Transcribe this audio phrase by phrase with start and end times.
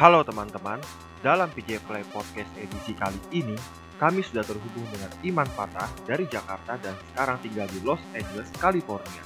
[0.00, 0.80] Halo teman-teman,
[1.20, 3.52] dalam PJ Play Podcast edisi kali ini,
[4.00, 9.20] kami sudah terhubung dengan Iman Patah dari Jakarta dan sekarang tinggal di Los Angeles, California.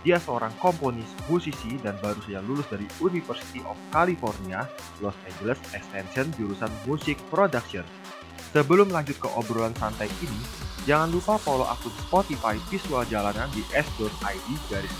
[0.00, 4.64] Dia seorang komponis, musisi, dan baru saja lulus dari University of California,
[5.04, 7.84] Los Angeles Extension jurusan Music Production.
[8.56, 10.40] Sebelum lanjut ke obrolan santai ini,
[10.88, 14.96] jangan lupa follow akun Spotify visual jalanan di s.id garis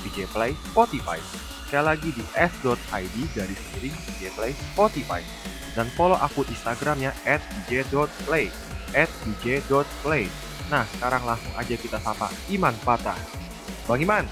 [0.00, 1.18] PJ Play Spotify.
[1.68, 5.20] Sekali lagi di s.id garis miring PJ Play Spotify.
[5.72, 8.52] Dan follow akun Instagramnya at pj.play
[8.92, 10.28] at pj.play.
[10.68, 13.16] Nah, sekarang langsung aja kita sapa Iman Patah.
[13.88, 14.24] Bang Iman.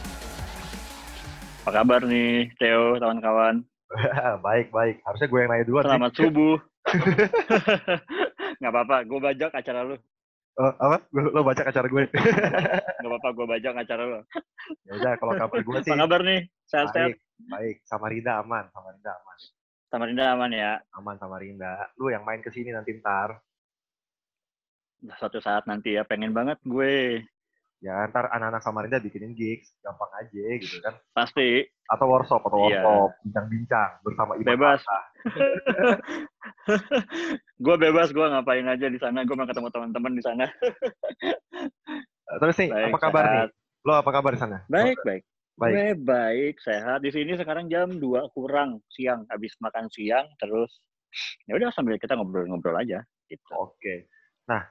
[1.64, 3.64] Apa kabar nih, Theo, kawan-kawan?
[4.46, 5.04] baik, baik.
[5.04, 5.84] Harusnya gue yang nanya duluan.
[5.84, 6.56] Selamat subuh.
[8.60, 9.96] Nggak apa-apa, gue bajak acara lu.
[10.58, 10.96] Oh, apa?
[11.14, 12.04] Lo baca acara gue.
[13.00, 14.20] Nggak apa-apa, gue bajak acara lu.
[14.84, 16.40] ya udah, kalau kabar gue sih Apa kabar nih?
[16.66, 17.10] Sehat-sehat?
[17.14, 17.76] baik, baik.
[17.86, 19.36] Sama Rinda aman, sama Rinda aman.
[19.90, 20.72] Sama Rinda aman ya?
[20.98, 21.74] Aman sama Rinda.
[21.96, 23.38] Lu yang main ke sini nanti ntar.
[25.16, 27.24] Suatu saat nanti ya, pengen banget gue.
[27.80, 31.00] Ya ntar anak-anak Samarinda bikinin gigs, gampang aja gitu kan.
[31.16, 31.64] Pasti.
[31.88, 32.84] Atau workshop, atau Iya.
[32.84, 34.80] workshop, bincang-bincang bersama Iman Bebas.
[37.56, 39.24] Gue bebas, gue ngapain aja di sana.
[39.24, 40.44] Gue mau ketemu teman-teman di sana.
[42.30, 43.32] Eh, Terus nih, Baik, apa kabar nih?
[43.32, 43.50] sehat.
[43.80, 44.56] Lo apa kabar di sana?
[44.68, 45.22] Baik, baik.
[45.56, 45.72] Baik.
[45.72, 46.98] Gue baik, sehat.
[47.00, 49.28] Di sini sekarang jam 2 kurang siang.
[49.28, 50.72] Habis makan siang, terus
[51.44, 53.04] ya udah sambil kita ngobrol-ngobrol aja.
[53.26, 53.44] Gitu.
[53.52, 54.08] Oke.
[54.48, 54.64] Nah,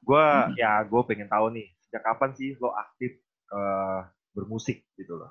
[0.00, 0.56] gue Hmm.
[0.56, 3.20] ya gue pengen tahu nih, sejak kapan sih lo aktif
[3.52, 4.00] eh,
[4.32, 5.28] bermusik gitu loh?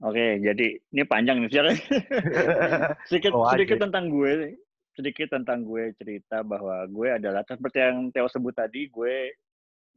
[0.00, 1.74] Oke, jadi ini panjang nih sejarah.
[3.12, 3.60] sedikit Oh, aja.
[3.60, 4.56] sedikit tentang gue,
[4.96, 9.36] sedikit tentang gue cerita bahwa gue adalah seperti yang Theo sebut tadi, gue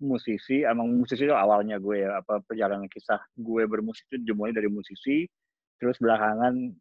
[0.02, 4.68] musisi, emang musisi itu awalnya gue ya, apa perjalanan kisah gue bermusik itu dimulai dari
[4.68, 5.30] musisi,
[5.78, 6.74] terus belakangan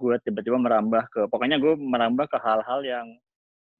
[0.00, 3.06] gue tiba-tiba merambah ke, pokoknya gue merambah ke hal-hal yang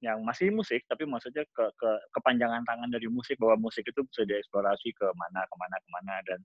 [0.01, 4.25] yang masih musik, tapi maksudnya ke, ke kepanjangan tangan dari musik bahwa musik itu bisa
[4.25, 6.39] dieksplorasi ke mana, ke mana, ke mana dan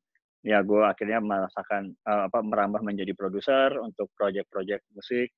[0.47, 5.33] ya gue akhirnya merasakan eh, apa merambah menjadi produser untuk proyek-proyek musik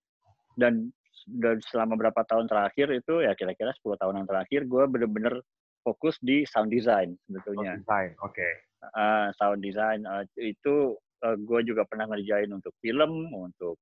[0.59, 0.91] dan
[1.31, 5.41] dan selama berapa tahun terakhir itu ya kira-kira 10 tahunan terakhir gue bener-bener
[5.81, 8.49] fokus di sound design Sound sebetulnya design, oke.
[8.79, 13.75] Eh, sound design eh, itu gue juga pernah ngerjain untuk film untuk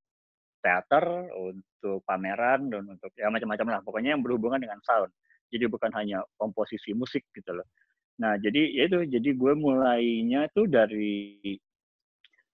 [0.66, 3.81] teater untuk pameran dan untuk ya macam-macam lah.
[3.87, 5.15] Pokoknya yang berhubungan dengan sound.
[5.54, 7.66] Jadi bukan hanya komposisi musik gitu loh.
[8.19, 11.38] Nah jadi ya itu jadi gue mulainya tuh dari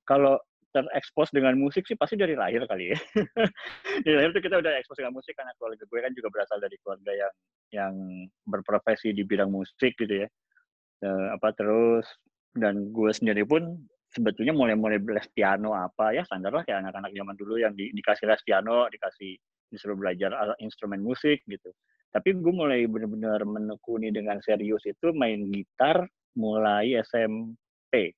[0.04, 0.36] kalau
[0.72, 2.98] terekspos dengan musik sih pasti dari lahir kali ya.
[4.08, 6.80] Dari lahir tuh kita udah ekspos dengan musik karena keluarga gue kan juga berasal dari
[6.80, 7.32] keluarga yang
[7.76, 7.94] yang
[8.48, 10.28] berprofesi di bidang musik gitu ya.
[11.04, 12.08] Eh, apa terus
[12.56, 17.34] dan gue sendiri pun sebetulnya mulai-mulai les piano apa ya standar lah kayak anak-anak zaman
[17.34, 19.32] dulu yang di- dikasih les piano dikasih
[19.72, 21.72] disuruh belajar alat instrumen musik gitu.
[22.12, 26.04] Tapi gue mulai benar-benar menekuni dengan serius itu main gitar
[26.36, 28.12] mulai SMP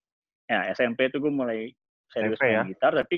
[0.51, 1.71] ya SMP itu gue mulai
[2.11, 2.71] serius SMP main ya?
[2.75, 3.17] gitar tapi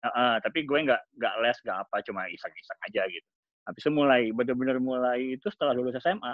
[0.00, 3.28] uh, uh, tapi gue nggak nggak les nggak apa cuma iseng-iseng aja gitu.
[3.68, 6.32] Habis itu mulai benar-benar mulai itu setelah lulus SMA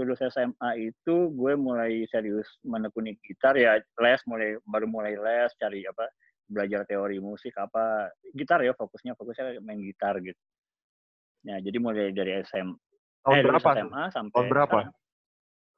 [0.00, 5.84] lulus SMA itu gue mulai serius menekuni gitar ya les mulai baru mulai les cari
[5.84, 6.08] apa
[6.48, 10.38] belajar teori musik apa gitar ya fokusnya fokusnya main gitar gitu
[11.44, 12.72] ya jadi mulai dari SM
[13.22, 13.62] Tahun eh, berapa?
[13.62, 13.78] tuh?
[13.86, 14.66] SMA sampai Tahun berapa?
[14.82, 14.94] sekarang.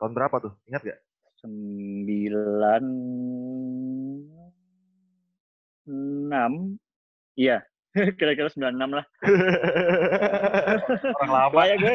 [0.00, 0.52] Tahun berapa tuh?
[0.64, 0.98] Ingat gak?
[1.44, 2.84] sembilan
[5.84, 6.52] enam
[7.36, 7.60] iya
[8.18, 9.04] kira-kira sembilan enam lah
[11.02, 11.60] Orang lama.
[11.70, 11.94] Ya gue.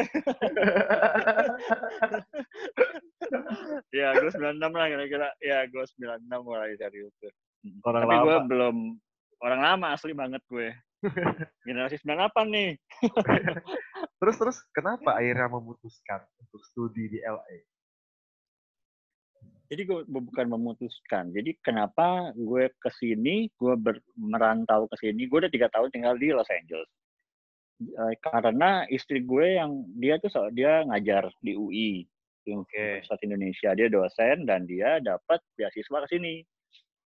[3.92, 5.28] Ya gue 96 lah kira-kira.
[5.44, 7.28] Ya gue 96 mulai dari itu
[7.84, 8.48] Orang tapi gue lama.
[8.48, 8.76] belum
[9.44, 10.72] orang lama asli banget gue.
[11.68, 12.70] Generasi 98 nih.
[14.20, 17.64] Terus terus kenapa akhirnya memutuskan untuk studi di LA?
[19.70, 21.30] jadi gue bukan memutuskan.
[21.30, 26.18] Jadi kenapa gue ke sini gue ber, merantau ke sini gue udah tiga tahun tinggal
[26.18, 26.90] di Los Angeles
[27.80, 32.04] Eh, karena istri gue yang dia tuh dia ngajar di UI
[32.44, 33.72] di Universitas Indonesia.
[33.72, 36.44] Dia dosen dan dia dapat beasiswa ke sini.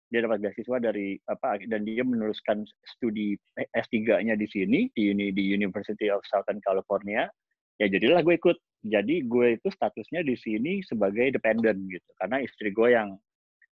[0.09, 3.37] Dia dapat beasiswa dari apa dan dia meneruskan studi
[3.77, 7.29] S3-nya di sini di uni di University of Southern California.
[7.77, 8.57] Ya jadilah gue ikut.
[8.83, 12.09] Jadi gue itu statusnya di sini sebagai dependent gitu.
[12.17, 13.21] Karena istri gue yang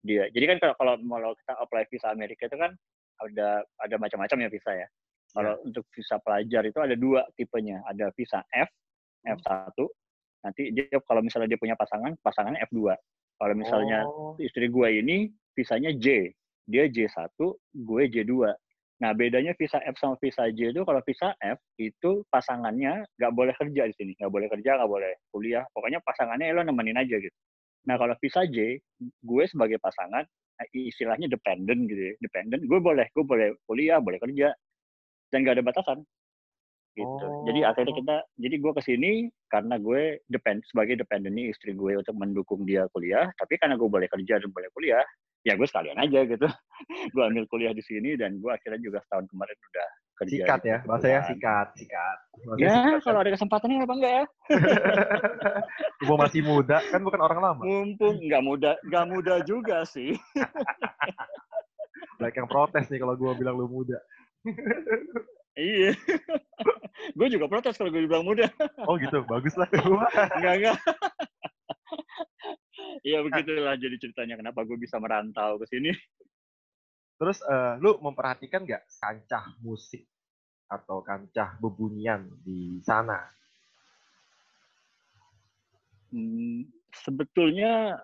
[0.07, 2.73] dia jadi kan kalau kalau kita apply visa Amerika itu kan
[3.21, 4.89] ada ada macam-macam ya visa ya
[5.37, 7.85] kalau untuk visa pelajar itu ada dua tipenya.
[7.85, 8.73] Ada visa F
[9.27, 9.77] F1
[10.41, 12.95] nanti dia kalau misalnya dia punya pasangan pasangannya F2
[13.37, 16.33] kalau misalnya Oh, istri gue ini visanya J.
[16.67, 17.37] Dia J1
[17.75, 18.33] gue J2
[18.97, 23.53] Nah, bedanya visa F sama visa J itu kalau visa F itu pasangannya nggak boleh
[23.53, 25.69] kerja di sini, nggak boleh kerja, nggak boleh kuliah.
[25.77, 27.37] Pokoknya pasangannya ya lo nemenin aja gitu.
[27.85, 28.81] Nah, kalau visa J,
[29.21, 30.25] gue sebagai pasangan
[30.65, 32.15] eh, istilahnya dependent gitu ya.
[32.25, 34.57] Dependent, gue boleh, gue boleh kuliah, boleh kerja
[35.31, 35.99] dan nggak ada batasan
[36.97, 37.27] gitu.
[37.29, 37.45] Oh.
[37.45, 39.13] Jadi akhirnya kita, jadi gue ke sini
[39.53, 44.09] karena gue depend sebagai dependennya istri gue untuk mendukung dia kuliah, tapi karena gue boleh
[44.09, 45.05] kerja dan boleh kuliah,
[45.45, 46.49] ya gue sekalian aja gitu.
[47.15, 50.45] gue ambil kuliah di sini dan gue akhirnya juga setahun kemarin udah kerja.
[50.49, 52.19] Sikat ya, bahasanya sikat, sikat.
[52.57, 54.25] ya, sikat, kalau ada kesempatannya apa enggak ya?
[56.09, 57.63] gue masih muda, kan bukan orang lama.
[57.63, 60.17] Mumpung nggak muda, nggak muda juga sih.
[62.21, 64.01] Baik yang protes nih kalau gue bilang lu muda.
[65.57, 65.97] Iya.
[67.17, 68.45] gue juga protes kalau gue dibilang muda.
[68.85, 69.65] oh gitu, bagus lah.
[70.37, 70.77] enggak, enggak.
[73.01, 75.97] Iya begitulah jadi ceritanya kenapa gue bisa merantau ke sini.
[77.17, 80.05] Terus uh, lu memperhatikan nggak kancah musik
[80.69, 83.25] atau kancah bebunyian di sana?
[86.13, 87.97] Hmm, sebetulnya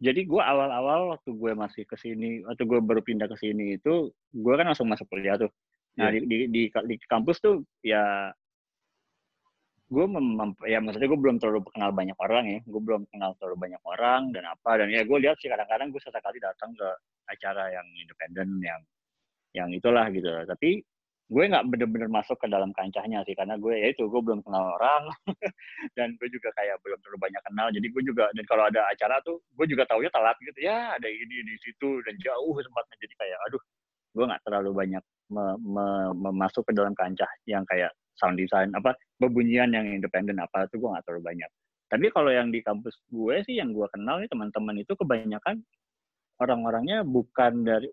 [0.00, 4.08] jadi gue awal-awal waktu gue masih ke sini atau gue baru pindah ke sini itu
[4.32, 5.52] gue kan langsung masuk kuliah tuh.
[6.00, 6.24] Nah yeah.
[6.24, 8.32] di, di, di di kampus tuh ya
[9.90, 12.58] gue mem, ya maksudnya gue belum terlalu kenal banyak orang ya.
[12.64, 16.00] Gue belum kenal terlalu banyak orang dan apa dan ya gue lihat sih kadang-kadang gue
[16.00, 16.88] sesekali datang ke
[17.28, 18.80] acara yang independen yang
[19.52, 20.32] yang itulah gitu.
[20.48, 20.80] Tapi
[21.30, 24.74] gue nggak bener-bener masuk ke dalam kancahnya sih karena gue ya itu gue belum kenal
[24.74, 25.06] orang
[25.96, 27.66] dan gue juga kayak belum terlalu banyak kenal.
[27.70, 30.58] Jadi gue juga dan kalau ada acara tuh gue juga taunya telat gitu.
[30.58, 32.96] Ya ada ini di situ dan jauh tempatnya.
[32.98, 33.62] Jadi kayak aduh
[34.10, 35.86] gue nggak terlalu banyak me, me,
[36.18, 40.90] memasuk ke dalam kancah yang kayak sound design apa bebunyian yang independen apa itu gue
[40.90, 41.50] nggak terlalu banyak.
[41.90, 45.62] Tapi kalau yang di kampus gue sih yang gue kenal nih teman-teman itu kebanyakan
[46.42, 47.86] orang-orangnya bukan dari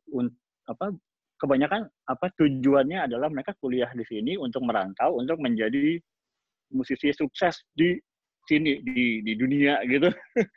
[0.67, 0.89] apa
[1.37, 5.97] kebanyakan apa tujuannya adalah mereka kuliah di sini untuk merantau untuk menjadi
[6.73, 7.95] musisi sukses di
[8.47, 10.09] sini di di dunia gitu.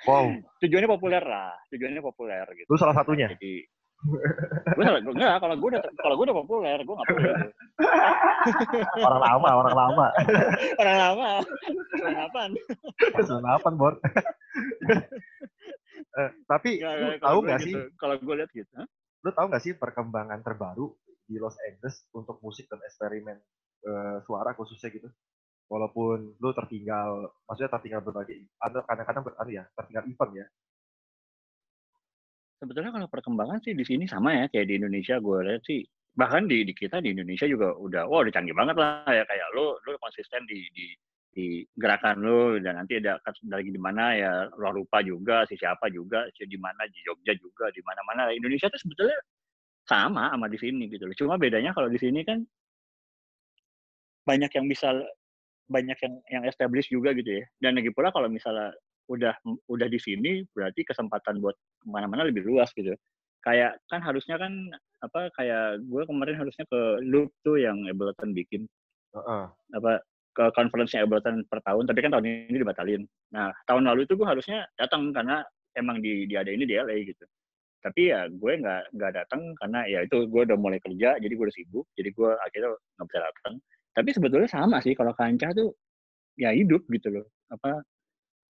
[0.09, 0.33] Wow.
[0.63, 2.69] tujuannya populer lah, tujuannya populer gitu.
[2.71, 3.29] Itu salah satunya.
[3.35, 3.67] Jadi
[4.01, 7.33] gue salah gue enggak kalau gue udah kalau gue udah populer gue nggak perlu
[9.09, 10.07] orang lama orang lama
[10.81, 11.31] orang lama
[12.01, 13.95] orang apa bor
[16.17, 17.93] eh, tapi ya, lu tahu nggak sih gitu.
[18.01, 18.89] kalau gue lihat gitu huh?
[19.21, 20.93] Lu tahu nggak sih perkembangan terbaru
[21.29, 23.37] di Los Angeles untuk musik dan eksperimen
[23.87, 25.09] uh, suara khususnya gitu?
[25.71, 30.47] Walaupun lu tertinggal maksudnya tertinggal berbagai kadang-kadang berarti ya tertinggal event ya.
[32.61, 35.81] Sebetulnya kalau perkembangan sih di sini sama ya kayak di Indonesia gue lihat sih
[36.11, 39.49] bahkan di, di kita di Indonesia juga udah wah udah canggih banget lah ya kayak
[39.55, 40.91] lo lo konsisten di di
[41.31, 45.87] di gerakan lo dan nanti ada lagi di mana ya luar rupa juga si siapa
[45.87, 48.35] juga si di mana di Jogja juga di mana-mana.
[48.35, 49.19] Indonesia tuh sebetulnya
[49.87, 51.17] sama sama di sini gitu loh.
[51.17, 52.43] Cuma bedanya kalau di sini kan
[54.27, 54.91] banyak yang bisa
[55.71, 57.45] banyak yang yang establish juga gitu ya.
[57.63, 58.75] Dan lagi pula kalau misalnya
[59.07, 59.35] udah
[59.71, 62.95] udah di sini berarti kesempatan buat ke mana-mana lebih luas gitu.
[63.41, 64.53] Kayak kan harusnya kan
[65.01, 68.67] apa kayak gue kemarin harusnya ke Loop tuh yang Ableton bikin.
[69.11, 69.51] Uh-uh.
[69.75, 69.99] apa
[70.31, 73.03] ke conference-nya Ableton per tahun tapi kan tahun ini dibatalin.
[73.35, 75.43] Nah tahun lalu itu gue harusnya datang karena
[75.75, 77.27] emang di, di ada ini di LA gitu.
[77.81, 81.45] Tapi ya gue nggak nggak datang karena ya itu gue udah mulai kerja jadi gue
[81.49, 83.55] udah sibuk jadi gue akhirnya nggak bisa datang.
[83.91, 85.75] Tapi sebetulnya sama sih kalau kancah tuh
[86.39, 87.27] ya hidup gitu loh.
[87.51, 87.83] Apa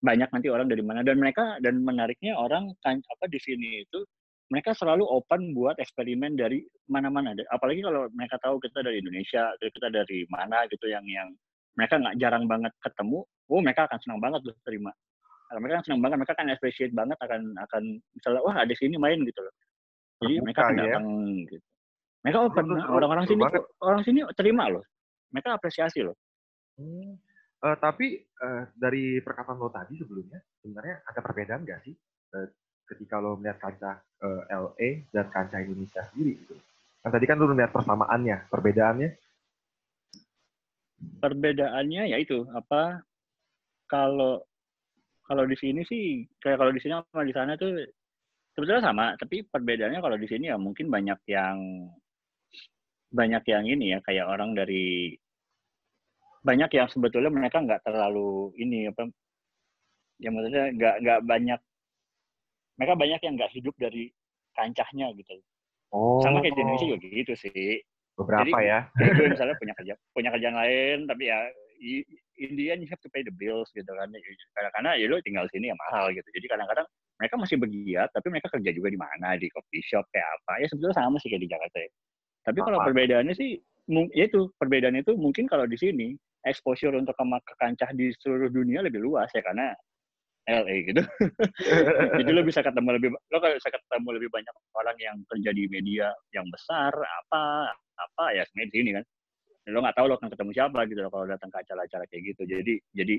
[0.00, 1.00] banyak nanti orang dari mana.
[1.00, 4.04] Dan mereka dan menariknya orang kan apa di sini itu
[4.50, 7.38] mereka selalu open buat eksperimen dari mana-mana.
[7.54, 11.30] Apalagi kalau mereka tahu kita dari Indonesia kita dari mana gitu yang yang
[11.78, 14.92] mereka nggak jarang banget ketemu oh mereka akan senang banget tuh terima
[15.50, 17.82] Karena mereka senang banget mereka akan appreciate banget akan akan
[18.14, 19.54] misalnya wah ada sini main gitu loh
[20.20, 20.82] jadi Terbuka, mereka akan ya?
[20.86, 21.06] datang
[21.48, 21.66] gitu
[22.20, 23.62] mereka open orang-orang sini banget.
[23.80, 24.84] orang sini terima loh
[25.34, 26.16] mereka apresiasi loh
[26.78, 27.18] hmm.
[27.60, 31.92] Uh, tapi uh, dari perkataan lo tadi sebelumnya, sebenarnya ada perbedaan nggak sih
[32.32, 32.48] uh,
[32.88, 36.56] ketika lo melihat kancah uh, LA dan kancah Indonesia sendiri gitu?
[37.04, 39.08] Kan tadi kan lo melihat persamaannya, perbedaannya?
[41.00, 43.00] Perbedaannya ya itu apa?
[43.88, 44.45] Kalau
[45.25, 47.73] kalau di sini sih kayak kalau di sini sama di sana tuh
[48.52, 51.88] sebetulnya sama, tapi perbedaannya kalau di sini ya mungkin banyak yang
[53.11, 55.19] banyak yang ini ya kayak orang dari
[56.40, 59.11] banyak yang sebetulnya mereka nggak terlalu ini apa
[60.23, 61.61] ya maksudnya nggak nggak banyak
[62.80, 64.09] mereka banyak yang nggak hidup dari
[64.57, 65.37] kancahnya gitu
[65.92, 66.23] oh.
[66.25, 67.83] sama kayak di Indonesia juga gitu sih
[68.19, 68.81] beberapa Jadi, ya.
[69.19, 71.38] gue misalnya punya kerja punya kerjaan lain tapi ya
[72.40, 74.09] India you have to pay the bills gitu kan.
[74.57, 76.25] Karena karena ya lo tinggal sini ya mahal gitu.
[76.33, 76.87] Jadi kadang-kadang
[77.21, 79.37] mereka masih bergiat tapi mereka kerja juga di mana?
[79.37, 80.64] Di coffee shop kayak apa?
[80.64, 81.90] Ya sebetulnya sama sih kayak di Jakarta ya.
[82.40, 83.61] Tapi kalau perbedaannya sih,
[84.17, 86.17] ya itu perbedaannya itu mungkin kalau di sini
[86.49, 89.76] exposure untuk ke, ke kancah di seluruh dunia lebih luas ya karena
[90.49, 91.02] LA gitu.
[92.25, 95.64] Jadi lo bisa ketemu lebih lo kalau bisa ketemu lebih banyak orang yang kerja di
[95.69, 99.04] media yang besar apa apa ya sebenarnya di sini kan.
[99.71, 102.42] Lo nggak tahu lo akan ketemu siapa gitu loh kalau datang ke acara-acara kayak gitu.
[102.49, 103.14] Jadi jadi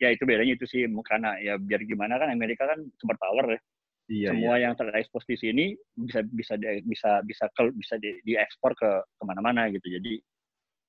[0.00, 3.60] ya itu bedanya itu sih karena ya biar gimana kan Amerika kan super power ya.
[4.10, 4.66] Iya, Semua iya.
[4.66, 9.22] yang terekspos di sini bisa bisa di- bisa bisa ke, bisa di, diekspor ke ke
[9.22, 9.86] mana-mana gitu.
[9.86, 10.18] Jadi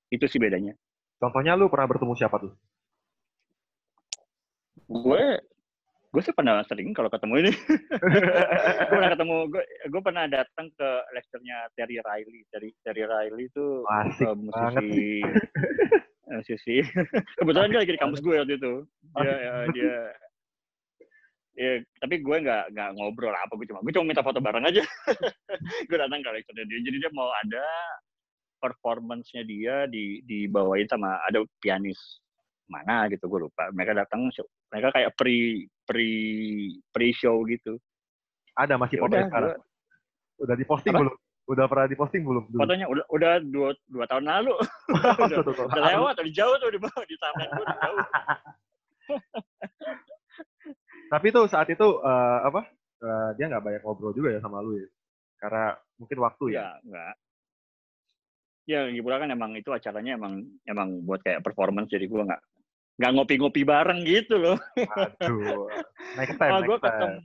[0.09, 0.73] itu sih bedanya.
[1.21, 2.53] Contohnya lu pernah bertemu siapa tuh?
[4.89, 5.37] Gue
[6.11, 7.51] gue sih pernah sering kalau ketemu ini.
[8.91, 12.43] gue pernah ketemu gue gue pernah datang ke lecturenya Terry Riley.
[12.51, 15.23] Terry Terry Riley itu uh, banget musisi
[16.27, 16.83] musisi.
[17.39, 18.73] Kebetulan dia lagi di kampus gue waktu itu.
[19.23, 19.97] Dia ya, dia
[21.55, 21.71] ya,
[22.03, 24.83] tapi gue nggak nggak ngobrol apa gue cuma gue cuma minta foto bareng aja.
[25.87, 26.79] gue datang ke lecturenya dia.
[26.91, 27.63] Jadi dia mau ada
[28.59, 32.21] performance-nya dia di dibawain sama ada pianis
[32.71, 36.07] mana gitu gue lupa mereka datang show- mereka kayak pre pre
[36.87, 37.75] pre show gitu
[38.51, 39.51] Ada masih Ya foto udah sekarang.
[39.51, 39.59] gua-
[40.41, 41.13] Udah diposting belum?
[41.43, 42.43] Udah pernah diposting belum?
[42.47, 42.57] Dulu?
[42.57, 46.67] fotonya udah udah dua dua tahun lalu udah, Tuh, tuh, udah lewat udah jauh tuh
[46.67, 47.99] di bawah di taman gue udah jauh
[51.11, 52.61] Tapi tuh saat itu eh, apa?
[53.01, 54.87] eh, dia nggak banyak ngobrol juga ya sama lu ya.
[55.37, 56.53] Karena mungkin waktu ya.
[56.53, 57.13] ya enggak
[58.61, 62.39] ya lagi pula kan emang itu acaranya emang emang buat kayak performance jadi gue nggak
[63.01, 64.57] nggak ngopi-ngopi bareng gitu loh
[65.25, 65.65] Aduh.
[66.21, 67.17] Next time, Oh, gue ketemu.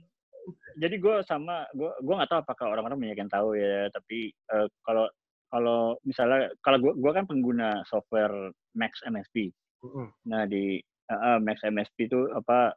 [0.77, 3.85] Jadi gue sama gue gue nggak tahu apakah orang-orang banyak yang tahu ya.
[3.93, 5.05] Tapi eh, kalau
[5.47, 8.33] kalau misalnya kalau gue gue kan pengguna software
[8.73, 9.53] Max MSP.
[9.85, 10.07] Mm-mm.
[10.25, 12.73] Nah di eh, Max MSP itu apa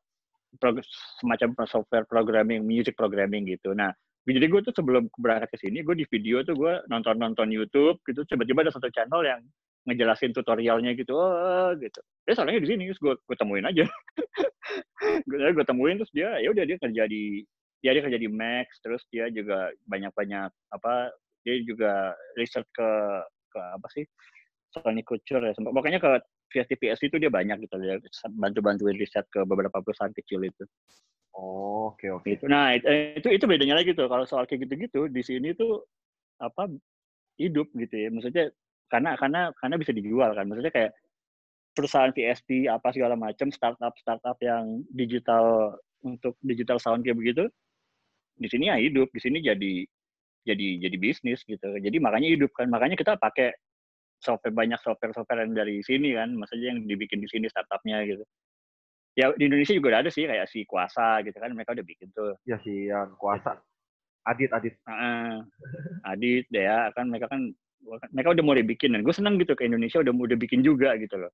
[0.60, 0.84] prog-
[1.22, 3.72] semacam software programming, music programming gitu.
[3.72, 3.94] Nah
[4.28, 8.22] jadi gue tuh sebelum berangkat ke sini, gue di video tuh gue nonton-nonton YouTube gitu.
[8.28, 9.40] Tiba-tiba ada satu channel yang
[9.88, 12.00] ngejelasin tutorialnya gitu, oh, gitu.
[12.28, 13.84] Dia soalnya di sini, terus gue gue temuin aja.
[15.28, 17.42] gue gue temuin terus dia ya udah dia kerja di
[17.80, 20.94] ya dia kerja di Max terus dia juga banyak-banyak apa
[21.44, 22.90] dia juga research ke
[23.50, 24.04] ke apa sih
[24.70, 26.10] Sony Culture ya sempat pokoknya ke
[26.50, 27.96] VST PS itu dia banyak gitu dia
[28.36, 30.64] bantu-bantuin riset ke beberapa perusahaan kecil itu
[31.30, 32.26] Oh, Oke oke.
[32.26, 35.86] gitu nah itu itu, itu bedanya lagi tuh kalau soal kayak gitu-gitu di sini tuh
[36.42, 36.68] apa
[37.38, 38.50] hidup gitu ya maksudnya
[38.90, 40.44] karena karena karena bisa dijual kan.
[40.50, 40.92] Maksudnya kayak
[41.72, 47.46] perusahaan VST apa segala macam startup startup yang digital untuk digital sound kayak begitu
[48.40, 49.84] di sini ya hidup di sini jadi
[50.48, 51.68] jadi jadi bisnis gitu.
[51.76, 52.72] Jadi makanya hidup kan.
[52.72, 53.52] Makanya kita pakai
[54.20, 56.32] software banyak software software yang dari sini kan.
[56.32, 58.24] Maksudnya yang dibikin di sini startupnya gitu.
[59.18, 61.52] Ya di Indonesia juga ada sih kayak si kuasa gitu kan.
[61.52, 62.32] Mereka udah bikin tuh.
[62.48, 63.60] Ya sih yang kuasa.
[64.24, 64.76] Adit Adit.
[64.84, 65.44] Heeh.
[66.04, 67.08] Adit, Dea kan.
[67.08, 67.52] Mereka kan
[68.12, 71.16] mereka udah mulai bikin dan gue senang gitu ke Indonesia udah udah bikin juga gitu
[71.16, 71.32] loh.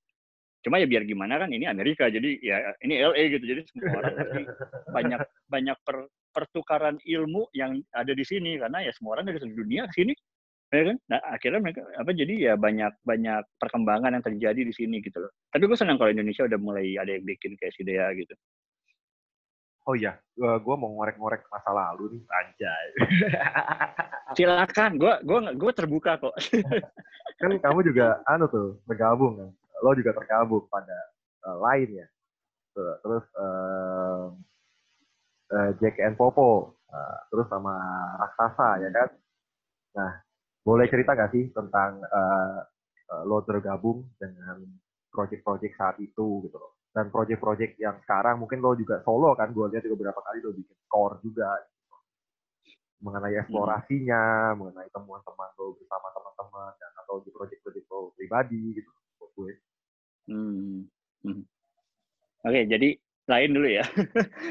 [0.65, 4.15] Cuma ya biar gimana kan ini Amerika jadi ya ini LA gitu jadi semua orang
[4.19, 4.41] pasti
[4.91, 5.97] banyak banyak per,
[6.35, 10.13] pertukaran ilmu yang ada di sini karena ya semua orang dari seluruh dunia ke sini
[10.75, 10.97] ya kan?
[11.07, 15.33] Nah akhirnya mereka apa jadi ya banyak banyak perkembangan yang terjadi di sini gitu loh.
[15.55, 18.35] Tapi gue senang kalau Indonesia udah mulai ada yang bikin kayak si Dea gitu
[19.87, 22.87] Oh iya, gue mau ngorek-ngorek masa lalu nih, anjay.
[24.37, 26.35] silakan gue gue gue terbuka kok
[27.41, 29.51] kan kamu juga anu tuh bergabung kan.
[29.85, 30.99] Lo juga tergabung pada
[31.47, 32.07] eh, lain ya.
[32.75, 34.25] Tuh, terus eh
[35.55, 37.75] eh, Jack and Popo, eh, terus sama
[38.21, 39.09] Raksasa ya kan.
[39.97, 40.13] Nah,
[40.67, 42.61] boleh cerita gak sih tentang eh,
[43.23, 44.67] lo tergabung dengan
[45.15, 46.76] project-project saat itu gitu loh.
[46.97, 50.57] Dan project-project yang sekarang mungkin lo juga solo kan, gue lihat juga beberapa kali lo
[50.57, 51.75] bikin score juga gitu.
[53.05, 58.89] mengenai eksplorasinya, mengenai temuan teman lo bersama teman-teman dan atau di project-project lo pribadi gitu.
[59.21, 59.53] Buat gue.
[60.33, 60.89] Hmm.
[61.21, 61.45] hmm.
[62.49, 62.89] Oke, jadi
[63.29, 63.85] lain dulu ya.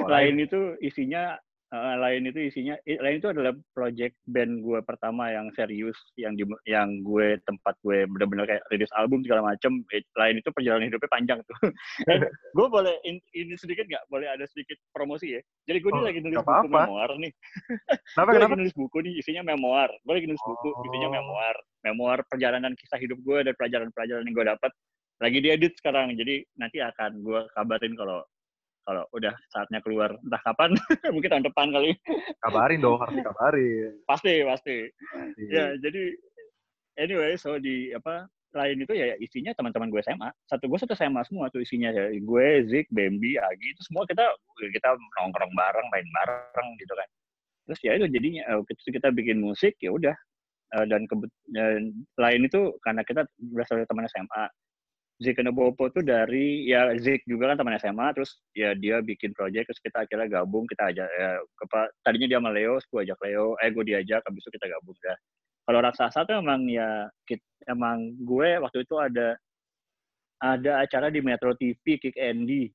[0.05, 5.29] Oh, lain itu isinya eh, lain itu isinya lain itu adalah project band gue pertama
[5.29, 9.81] yang serius yang di, yang gue tempat gue benar-benar kayak rilis album segala macem.
[9.89, 11.57] Eh, lain itu perjalanan hidupnya panjang tuh.
[12.55, 14.07] Gue boleh in- ini sedikit nggak?
[14.07, 15.41] Boleh ada sedikit promosi ya?
[15.65, 16.81] Jadi gue ini Oh, lagi nulis nggak buku apa-apa.
[16.87, 17.31] memoir nih.
[18.15, 18.47] Kenapa gue kenapa?
[18.47, 19.89] lagi nulis buku nih isinya memoir.
[20.01, 21.15] Gue lagi nulis buku isinya Oh.
[21.15, 21.55] memoir.
[21.83, 24.71] Memoir perjalanan kisah hidup gue dan pelajaran-pelajaran yang gue dapat
[25.15, 28.19] lagi diedit sekarang jadi nanti akan gue kabarin kalau
[28.85, 30.77] kalau udah saatnya keluar entah kapan
[31.13, 31.97] mungkin tahun depan kali.
[32.45, 33.91] Kabarin dong, harus dikabarin.
[34.05, 34.77] pasti pasti.
[34.85, 35.43] Pasti.
[35.49, 36.13] ya jadi
[37.01, 41.25] anyway so di apa lain itu ya isinya teman-teman gue SMA satu gue satu SMA
[41.25, 41.89] semua tuh isinya.
[41.91, 44.23] Ya gue Zik Bambi Agi itu semua kita
[44.61, 47.09] kita nongkrong bareng main bareng gitu kan.
[47.65, 50.15] Terus ya itu jadinya eh, kita bikin musik ya udah.
[50.73, 51.05] Uh, dan,
[51.53, 53.21] dan lain itu karena kita
[53.53, 54.43] berasal dari teman SMA
[55.15, 59.71] Zik Bopo tuh dari ya Zik juga kan teman SMA terus ya dia bikin project
[59.71, 63.55] terus kita akhirnya gabung kita ajak ya kepa, tadinya dia sama Leo gue ajak Leo
[63.63, 65.15] eh gue diajak habis itu kita gabung ya
[65.65, 69.39] kalau raksasa tuh emang ya kita, emang gue waktu itu ada
[70.43, 72.67] ada acara di Metro TV Kick Andy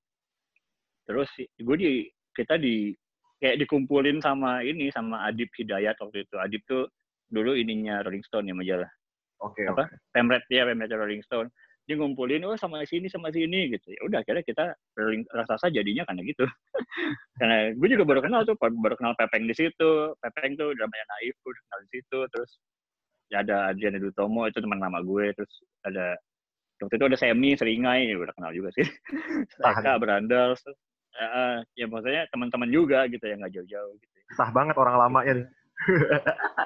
[1.05, 2.97] terus gue di kita di
[3.37, 6.89] kayak dikumpulin sama ini sama Adib Hidayat waktu itu Adib tuh
[7.29, 8.89] dulu ininya Rolling Stone ya majalah
[9.41, 9.65] Oke.
[9.65, 9.89] Okay, apa?
[9.89, 9.97] Okay.
[10.13, 11.49] Pemret ya Pemret Rolling Stone
[11.91, 13.91] dia ngumpulin oh sama sini sama sini gitu.
[13.91, 14.65] Ya udah akhirnya kita
[15.35, 16.47] raksasa jadinya karena gitu.
[17.43, 20.15] Karena gue juga baru kenal tuh baru kenal Pepeng di situ.
[20.23, 22.51] Pepeng tuh namanya Naif gue udah kenal di situ terus
[23.35, 26.15] ya ada Adrian Dutomo itu teman nama gue terus ada
[26.79, 28.87] waktu itu ada Semi Seringai ya udah kenal juga sih.
[29.59, 34.95] Eka Berandal uh, ya maksudnya teman-teman juga gitu ya nggak jauh-jauh gitu sah banget orang
[34.95, 35.43] lama ya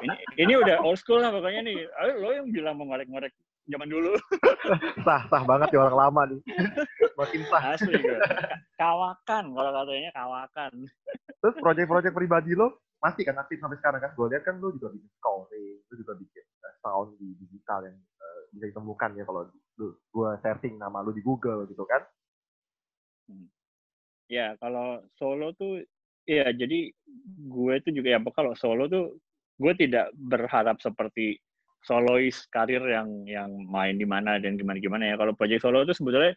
[0.02, 1.86] ini ini udah old school lah pokoknya nih.
[2.02, 3.30] Ayo, lo yang bilang mau ngorek-ngorek
[3.68, 4.12] zaman dulu.
[5.06, 6.40] sah, sah banget ya orang lama nih.
[7.16, 7.62] Makin sah.
[7.76, 8.18] Asli gue.
[8.76, 10.72] Kawakan, kalau katanya kawakan.
[11.40, 14.12] Terus proyek-proyek pribadi lo masih kan aktif sampai sekarang kan?
[14.16, 17.96] Gue lihat kan lo juga bikin scoring, lo juga bikin uh, sound di digital yang
[17.96, 19.42] uh, bisa ditemukan ya kalau
[19.84, 22.00] gue searching nama lo di Google gitu kan?
[23.28, 23.48] Hmm.
[24.28, 25.84] Ya, kalau solo tuh,
[26.24, 26.88] ya jadi
[27.44, 29.20] gue tuh juga ya kalau solo tuh
[29.60, 31.38] gue tidak berharap seperti
[31.84, 35.14] solois karir yang yang main di mana dan gimana gimana ya.
[35.20, 36.32] Kalau project solo itu sebetulnya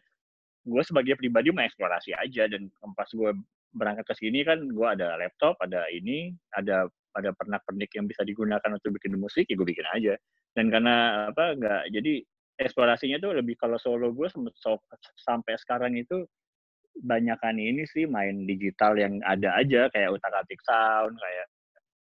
[0.68, 3.32] gue sebagai pribadi mau eksplorasi aja dan pas gue
[3.72, 8.70] berangkat ke sini kan gue ada laptop, ada ini, ada ada pernak-pernik yang bisa digunakan
[8.70, 10.14] untuk bikin musik, ya gue bikin aja.
[10.52, 12.20] Dan karena apa nggak jadi
[12.60, 14.28] eksplorasinya tuh lebih kalau solo gue
[15.16, 16.28] sampai sekarang itu
[16.98, 21.46] banyakan ini sih main digital yang ada aja kayak utak atik sound kayak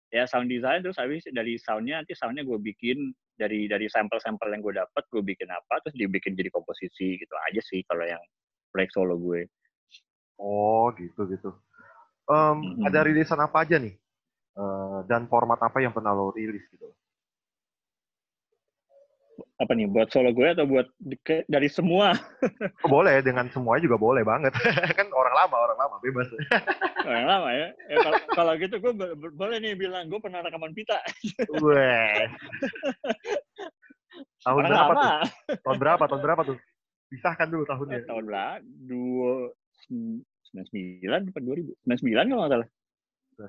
[0.09, 4.61] ya sound design terus habis dari soundnya nanti soundnya gue bikin dari dari sampel-sampel yang
[4.65, 8.21] gue dapat gue bikin apa terus dibikin jadi komposisi gitu aja sih kalau yang
[8.73, 9.45] proyek solo gue.
[10.41, 11.53] Oh gitu gitu.
[12.29, 12.87] Um, mm-hmm.
[12.89, 13.95] ada rilisan apa aja nih?
[14.59, 16.91] Uh, dan format apa yang pernah lo rilis gitu
[19.59, 20.87] apa nih buat solo gue atau buat
[21.51, 22.15] dari semua?
[22.83, 24.55] oh, boleh dengan semuanya juga boleh banget
[24.99, 26.31] kan orang lama orang lama bebas.
[27.09, 27.67] orang lama ya.
[27.91, 28.93] ya kalau, kalau gitu gue
[29.35, 31.03] boleh nih bilang gue pernah rekaman pita.
[31.59, 32.23] Weh.
[34.47, 35.03] tahun orang berapa lama.
[35.03, 35.59] tuh?
[35.59, 36.03] Tahun berapa?
[36.07, 36.57] Tahun berapa tuh?
[37.11, 38.07] Pisahkan dulu tahunnya.
[38.07, 38.63] tahun berapa?
[38.63, 39.51] Dua
[39.83, 41.71] sembilan sembilan atau dua ribu?
[41.83, 42.69] Sembilan sembilan kalau nggak salah.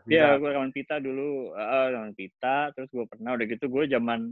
[0.07, 4.31] Iya, gue rekaman pita dulu, uh, rekaman pita, terus gue pernah udah gitu gue zaman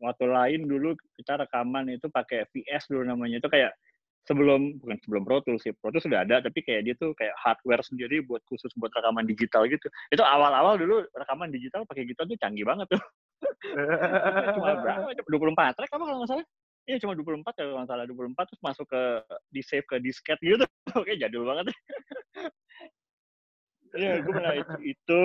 [0.00, 3.38] waktu lain dulu kita rekaman itu pakai VS dulu namanya.
[3.38, 3.76] Itu kayak
[4.28, 5.72] sebelum bukan sebelum Pro Tools sih.
[5.76, 9.24] Pro Tools sudah ada tapi kayak dia tuh kayak hardware sendiri buat khusus buat rekaman
[9.28, 9.86] digital gitu.
[10.12, 13.02] Itu awal-awal dulu rekaman digital pakai gitar tuh canggih banget tuh.
[14.56, 15.12] Cuma berapa?
[15.16, 16.46] 24 track apa kalau nggak salah?
[16.88, 19.02] Iya cuma 24 kalau nggak salah 24 terus masuk ke
[19.52, 20.64] di save ke disket gitu.
[20.98, 21.70] Oke jadul banget.
[23.90, 24.54] Iya, gue pernah
[24.86, 25.22] itu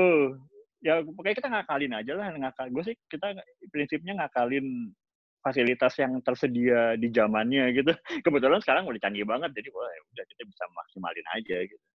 [0.86, 3.34] ya pokoknya kita ngakalin aja lah ngakal gue sih kita
[3.74, 4.94] prinsipnya ngakalin
[5.42, 7.90] fasilitas yang tersedia di zamannya gitu.
[8.26, 11.86] Kebetulan sekarang udah canggih banget jadi wah ya udah kita bisa maksimalin aja gitu.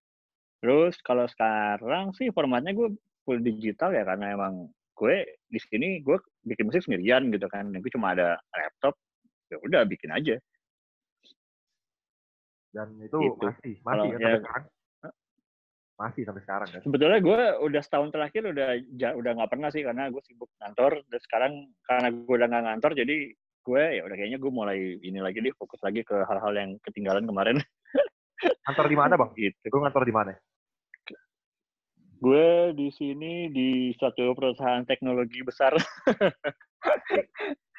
[0.59, 2.91] Terus kalau sekarang sih formatnya gue
[3.23, 7.91] full digital ya karena emang gue di sini gue bikin musik sendirian gitu kan gue
[7.91, 8.99] cuma ada laptop
[9.47, 10.35] ya udah bikin aja.
[12.71, 13.39] Dan itu gitu.
[13.39, 14.65] masih masih Kalau, ya, sekarang
[16.01, 16.81] masih sampai sekarang kan?
[16.81, 18.69] Sebetulnya gue udah setahun terakhir udah
[19.13, 21.05] udah nggak pernah sih karena gue sibuk kantor.
[21.05, 21.53] Dan sekarang
[21.85, 23.15] karena gue udah nggak kantor jadi
[23.61, 27.29] gue ya udah kayaknya gue mulai ini lagi deh fokus lagi ke hal-hal yang ketinggalan
[27.29, 27.61] kemarin.
[28.65, 29.29] kantor di mana bang?
[29.37, 29.65] Gitu.
[29.69, 30.31] Gue kantor di mana?
[32.21, 35.77] Gue di sini di suatu perusahaan teknologi besar.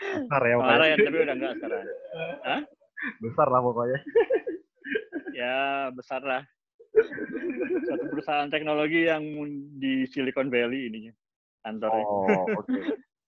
[0.02, 0.86] besar ya pokoknya.
[0.86, 1.82] ya, tapi udah enggak sekarang.
[2.42, 2.60] Hah?
[3.22, 3.98] Besar lah pokoknya.
[5.32, 6.42] ya besar lah
[7.88, 9.24] satu perusahaan teknologi yang
[9.80, 11.12] di Silicon Valley ininya
[11.62, 12.04] kantornya.
[12.04, 12.68] Oh, oke.
[12.68, 12.82] Okay.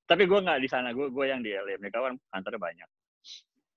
[0.04, 1.80] Tapi gue nggak di sana, gue gue yang di LA.
[1.80, 2.88] Mereka kan kantornya banyak.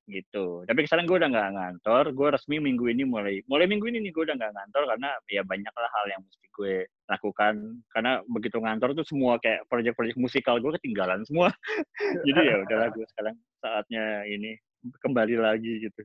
[0.07, 0.63] Gitu.
[0.63, 2.03] Tapi sekarang gue udah nggak ngantor.
[2.11, 5.43] Gue resmi minggu ini mulai mulai minggu ini nih gue udah nggak ngantor karena ya
[5.43, 6.75] banyak lah hal yang mesti gue
[7.07, 7.53] lakukan.
[7.91, 11.51] Karena begitu ngantor tuh semua kayak proyek-proyek musikal gue ketinggalan semua.
[12.27, 14.59] Jadi ya udahlah gue sekarang saatnya ini
[14.99, 16.03] kembali lagi gitu.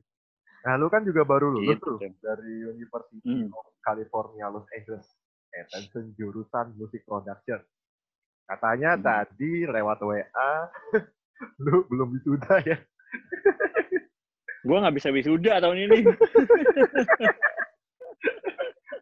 [0.63, 1.99] Nah, lu kan juga baru lulus gitu.
[1.99, 3.51] tuh dari University hmm.
[3.51, 5.03] of California Los Angeles.
[5.53, 7.59] Attention jurusan musik production.
[8.47, 9.03] Katanya hmm.
[9.03, 10.51] tadi lewat WA,
[11.67, 12.77] lu belum wisuda ya?
[14.67, 16.07] gua nggak bisa wisuda tahun ini.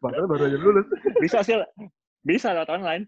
[0.02, 0.90] Padahal baru aja lulus.
[1.22, 1.54] Bisa sih,
[2.26, 3.06] bisa lewat online.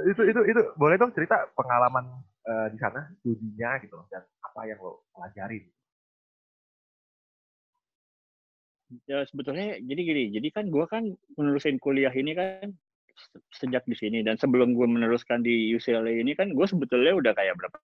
[0.00, 2.04] itu itu itu boleh dong cerita pengalaman
[2.46, 5.64] uh, di sana studinya gitu loh dan apa yang lo pelajarin.
[9.06, 12.74] Ya sebetulnya jadi gini jadi kan gue kan menerusin kuliah ini kan
[13.54, 17.54] sejak di sini dan sebelum gue meneruskan di UCLA ini kan gue sebetulnya udah kayak
[17.54, 17.78] berapa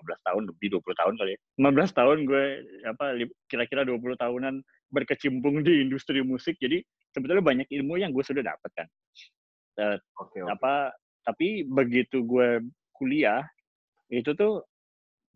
[0.00, 1.40] 15 tahun lebih 20 tahun kali ya.
[1.60, 2.44] 15 tahun gue
[2.88, 3.04] apa
[3.46, 4.54] kira-kira 20 tahunan
[4.90, 6.82] berkecimpung di industri musik jadi
[7.14, 8.88] sebetulnya banyak ilmu yang gue sudah dapat kan.
[9.78, 10.50] Uh, okay, okay.
[10.50, 12.64] apa tapi begitu gue
[12.96, 13.46] kuliah
[14.10, 14.66] itu tuh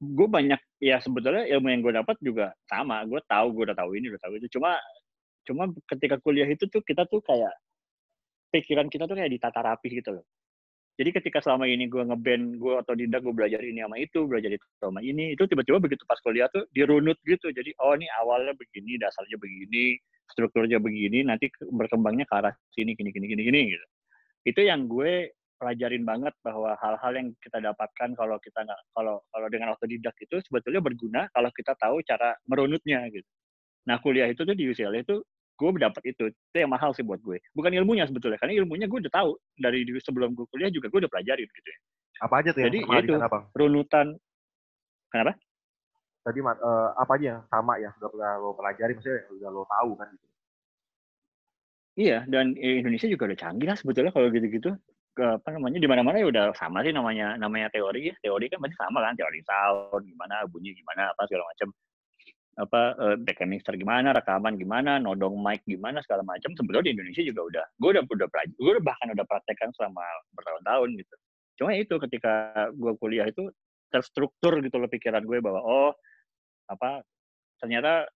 [0.03, 3.91] gue banyak ya sebetulnya ilmu yang gue dapat juga sama gue tahu gue udah tahu
[3.97, 4.59] ini udah tahu itu.
[4.59, 4.77] Cuma
[5.47, 7.53] cuma ketika kuliah itu tuh kita tuh kayak
[8.51, 10.27] pikiran kita tuh kayak ditata rapi gitu loh.
[10.95, 14.51] Jadi ketika selama ini gue ngeband gue atau tidak gue belajar ini sama itu belajar
[14.55, 17.51] itu sama ini itu tiba-tiba begitu pas kuliah tuh dirunut gitu.
[17.51, 19.99] Jadi oh ini awalnya begini dasarnya begini
[20.31, 23.87] strukturnya begini nanti berkembangnya ke arah sini gini gini gini gini gitu.
[24.47, 25.35] Itu yang gue
[25.65, 30.37] pelajarin banget bahwa hal-hal yang kita dapatkan kalau kita nggak kalau kalau dengan otodidak itu
[30.45, 33.25] sebetulnya berguna kalau kita tahu cara merunutnya gitu.
[33.89, 35.25] Nah kuliah itu tuh di UCLA itu
[35.57, 36.29] gue dapat itu.
[36.29, 37.41] Itu yang mahal sih buat gue.
[37.57, 39.33] Bukan ilmunya sebetulnya karena ilmunya gue udah tahu.
[39.57, 41.79] Dari sebelum gue kuliah juga gue udah pelajarin gitu ya.
[42.29, 44.07] Apa aja tuh jadi yang itu sana, runutan.
[45.09, 45.33] Kenapa?
[46.25, 49.91] Tadi uh, apa aja yang sama ya sudah pernah lo pelajari maksudnya udah lo tahu
[49.97, 50.27] kan gitu?
[51.95, 54.75] Iya, dan Indonesia juga udah canggih lah sebetulnya kalau gitu-gitu.
[55.15, 58.15] Apa namanya di mana-mana ya udah sama sih namanya namanya teori ya.
[58.19, 61.69] Teori kan masih sama kan, teori sound gimana, bunyi gimana, apa segala macam.
[62.55, 66.55] Apa uh, back mixer gimana, rekaman gimana, nodong mic gimana segala macam.
[66.55, 67.67] Sebetulnya di Indonesia juga udah.
[67.79, 70.03] Gue udah udah gue bahkan udah praktekkan selama
[70.35, 71.15] bertahun-tahun gitu.
[71.63, 73.51] Cuma itu ketika gue kuliah itu
[73.95, 75.91] terstruktur gitu loh pikiran gue bahwa oh
[76.67, 77.07] apa
[77.63, 78.11] ternyata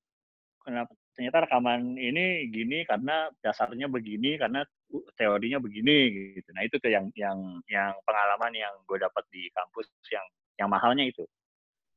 [0.67, 4.63] kenapa ternyata rekaman ini gini karena dasarnya begini karena
[5.19, 6.47] teorinya begini gitu.
[6.55, 10.23] Nah itu tuh yang yang yang pengalaman yang gue dapat di kampus yang
[10.63, 11.27] yang mahalnya itu.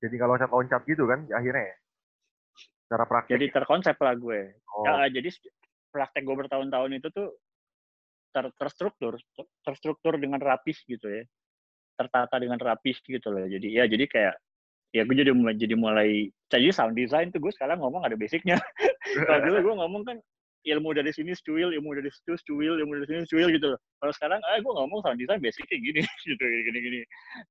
[0.02, 1.78] Jadi kalau loncat-loncat gitu kan akhirnya ya?
[2.90, 3.38] Cara praktek.
[3.38, 4.58] Jadi terkonsep lah gue.
[4.74, 4.90] Oh.
[4.90, 5.30] Ya, jadi
[5.94, 7.30] praktek gue bertahun-tahun itu tuh
[8.34, 9.22] ter terstruktur,
[9.62, 11.30] terstruktur dengan rapih gitu ya.
[11.94, 13.46] Tertata dengan rapih gitu loh.
[13.46, 14.36] Jadi ya jadi kayak
[14.98, 15.32] ya gue jadi
[15.62, 18.60] jadi mulai jadi sound design tuh gue sekarang ngomong ada basicnya
[19.28, 20.18] kalau dulu gue ngomong kan
[20.62, 24.40] ilmu dari sini secuil ilmu dari situ secuil ilmu dari sini secuil gitu kalau sekarang
[24.46, 27.00] ah gue ngomong sound design basicnya gini gitu gini gini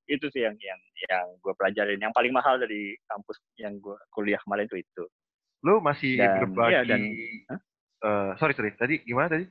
[0.06, 0.78] itu sih yang yang
[1.10, 5.04] yang gue pelajarin yang paling mahal dari kampus yang gue kuliah kemarin itu itu
[5.66, 7.00] lu masih dan, berbagi ya, dan,
[8.06, 9.46] uh, sorry sorry tadi gimana tadi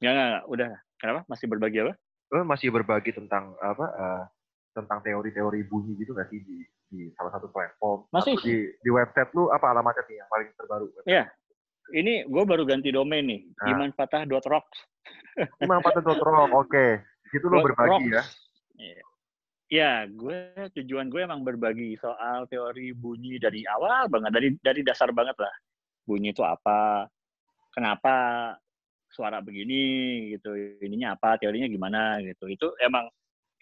[0.00, 0.70] Enggak, enggak, udah.
[0.96, 1.20] Kenapa?
[1.28, 1.92] Masih berbagi apa?
[2.32, 3.86] Lu masih berbagi tentang apa?
[3.92, 4.24] Uh,
[4.72, 8.04] tentang teori-teori bunyi gitu nggak sih di, di salah satu platform?
[8.10, 8.34] Masih.
[8.42, 10.86] Di, di website lu apa alamatnya nih yang paling terbaru?
[11.06, 11.24] Iya.
[11.90, 13.74] Ini gue baru ganti domain nih, nah.
[13.74, 14.78] imanpatah.rocks.
[15.58, 16.70] imanpatah.rocks, oke.
[16.70, 17.02] Okay.
[17.26, 18.10] Di situ lu berbagi rocks.
[18.14, 18.22] ya?
[18.78, 19.02] Iya.
[19.70, 20.38] Ya, gue
[20.74, 25.54] tujuan gue emang berbagi soal teori bunyi dari awal banget, dari dari dasar banget lah.
[26.02, 27.06] Bunyi itu apa?
[27.70, 28.14] Kenapa
[29.10, 30.54] suara begini gitu?
[30.82, 31.38] Ininya apa?
[31.38, 32.50] Teorinya gimana gitu?
[32.50, 33.06] Itu emang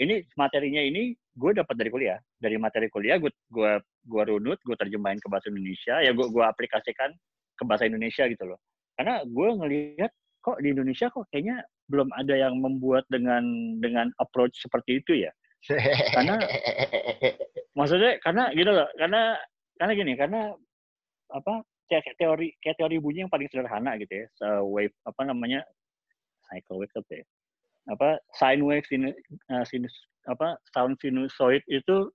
[0.01, 2.19] ini materinya ini gue dapat dari kuliah.
[2.43, 6.45] Dari materi kuliah gue gue gue runut gue terjemahin ke bahasa Indonesia ya gue gue
[6.45, 7.15] aplikasikan
[7.55, 8.59] ke bahasa Indonesia gitu loh.
[8.99, 10.11] Karena gue ngelihat
[10.43, 13.43] kok di Indonesia kok kayaknya belum ada yang membuat dengan
[13.79, 15.33] dengan approach seperti itu ya.
[16.13, 16.43] Karena
[17.79, 19.39] maksudnya karena gitu loh karena
[19.79, 20.41] karena gini karena
[21.31, 24.27] apa kayak teori kayak teori bunyi yang paling sederhana gitu ya
[24.67, 25.65] wave apa namanya
[26.51, 27.25] cycle wave apa ya
[27.89, 29.09] apa sine wave sin,
[29.49, 29.93] uh, sinus
[30.29, 32.13] apa sound sinusoid itu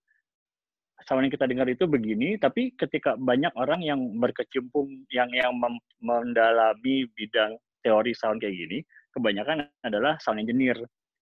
[1.10, 5.52] sound yang kita dengar itu begini tapi ketika banyak orang yang berkecimpung yang yang
[5.98, 10.76] mendalami bidang teori sound kayak gini kebanyakan adalah sound engineer.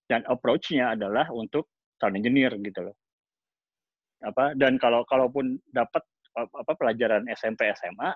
[0.08, 1.68] Dan approach-nya adalah untuk
[2.00, 2.96] sound engineer gitu loh.
[4.24, 8.10] Apa dan kalau kalaupun dapat apa pelajaran SMP SMA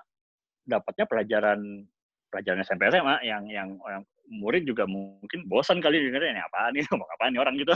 [0.65, 1.85] dapatnya pelajaran
[2.33, 3.69] pelajaran SMP SMA yang yang
[4.27, 7.55] murid juga mungkin bosan kali dengerin ini apa nih ngomong apa nih orang?
[7.59, 7.75] gitu.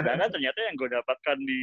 [0.00, 1.60] Sedangkan ternyata yang gue dapatkan di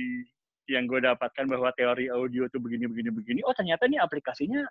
[0.69, 4.63] yang gue dapatkan bahwa teori audio itu begini begini begini oh ternyata ini aplikasinya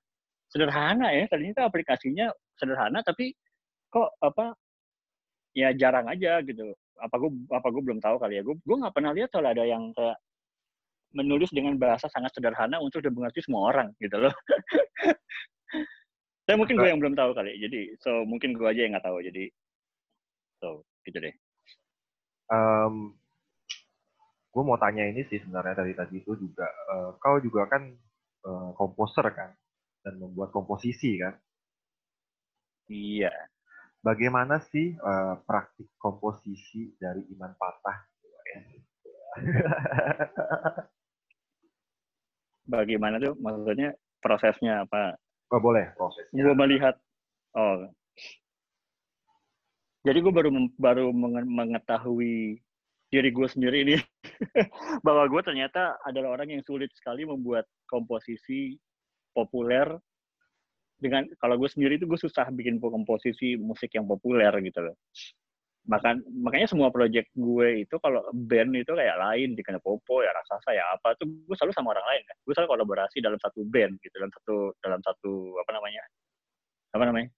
[0.48, 3.34] sederhana ya ternyata aplikasinya sederhana tapi
[3.90, 4.54] kok apa
[5.56, 6.72] ya jarang aja gitu.
[7.00, 8.42] Apa gue apa gue belum tahu kali ya.
[8.44, 10.16] Gue gue nggak pernah lihat kalau ada yang kayak
[11.14, 14.34] menulis dengan bahasa sangat sederhana untuk dimengerti semua orang gitu loh
[16.50, 17.54] Saya mungkin gue yang belum tahu kali.
[17.62, 19.22] Jadi, so mungkin gue aja yang nggak tahu.
[19.22, 19.46] Jadi,
[20.58, 21.34] so gitu deh.
[22.50, 23.14] Um,
[24.50, 27.86] gue mau tanya ini sih sebenarnya tadi tadi itu juga uh, kau juga kan
[28.42, 29.54] uh, komposer kan
[30.02, 31.38] dan membuat komposisi kan?
[32.90, 33.30] Iya.
[34.02, 37.98] bagaimana sih uh, praktik komposisi dari Iman Patah?
[42.74, 45.14] bagaimana tuh maksudnya prosesnya apa?
[45.50, 46.46] Oh, boleh prosesnya.
[46.46, 46.94] Gue melihat,
[47.58, 47.90] oh,
[50.00, 51.12] jadi gue baru baru
[51.44, 52.56] mengetahui
[53.10, 53.96] diri gue sendiri ini
[55.06, 58.78] bahwa gue ternyata adalah orang yang sulit sekali membuat komposisi
[59.34, 59.90] populer
[60.96, 64.96] dengan kalau gue sendiri itu gue susah bikin komposisi musik yang populer gitu loh.
[65.88, 70.76] Makan, makanya semua project gue itu kalau band itu kayak lain di popo ya raksasa
[70.76, 72.36] ya apa tuh gue selalu sama orang lain kan.
[72.44, 76.02] Gue selalu kolaborasi dalam satu band gitu dalam satu dalam satu apa namanya
[76.92, 77.28] apa namanya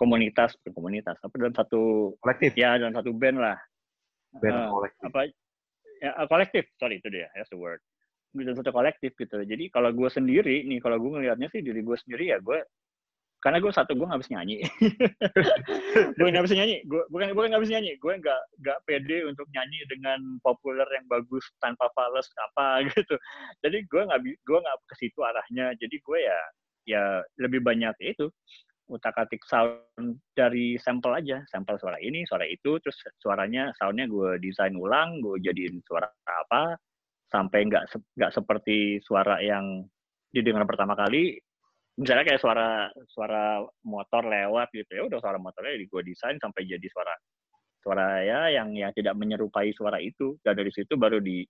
[0.00, 2.56] komunitas komunitas apa dalam satu kolektif.
[2.56, 3.58] ya dalam satu band lah.
[4.40, 5.04] Band uh, kolektif.
[5.04, 5.20] apa
[6.00, 7.84] ya kolektif sorry itu dia that's the word.
[8.32, 9.44] Dalam satu kolektif gitu.
[9.44, 12.64] Jadi kalau gue sendiri nih kalau gue ngelihatnya sih diri gue sendiri ya gue
[13.38, 14.66] karena gue satu gue nggak bisa nyanyi.
[16.18, 16.82] Gue nggak bisa nyanyi.
[16.90, 17.92] Gue bukan bukan nggak bisa nyanyi.
[18.02, 23.14] Gue nggak nggak pede untuk nyanyi dengan populer yang bagus tanpa fals apa gitu.
[23.62, 25.70] Jadi gue nggak gue nggak ke situ arahnya.
[25.78, 26.38] Jadi gue ya
[26.90, 27.02] ya
[27.38, 28.26] lebih banyak itu.
[28.90, 31.38] Utak atik sound dari sampel aja.
[31.46, 36.74] Sampel suara ini suara itu terus suaranya soundnya gue desain ulang gue jadiin suara apa.
[37.30, 37.86] Sampai nggak
[38.18, 39.86] nggak seperti suara yang
[40.34, 41.38] didengar pertama kali
[41.98, 46.62] misalnya kayak suara suara motor lewat gitu ya udah suara motornya di gue desain sampai
[46.62, 47.10] jadi suara
[47.82, 50.38] suara ya yang yang tidak menyerupai suara itu.
[50.46, 51.42] Dan dari situ baru di